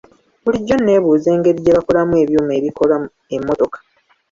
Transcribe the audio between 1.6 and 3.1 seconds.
gye bakolamu ebyuma ebikola